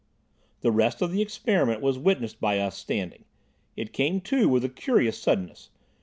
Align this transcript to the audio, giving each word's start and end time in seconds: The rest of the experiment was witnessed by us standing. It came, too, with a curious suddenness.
The 0.61 0.71
rest 0.71 1.03
of 1.03 1.11
the 1.11 1.21
experiment 1.21 1.79
was 1.79 1.99
witnessed 1.99 2.39
by 2.41 2.57
us 2.57 2.75
standing. 2.75 3.23
It 3.75 3.93
came, 3.93 4.19
too, 4.19 4.49
with 4.49 4.65
a 4.65 4.67
curious 4.69 5.19
suddenness. 5.21 5.69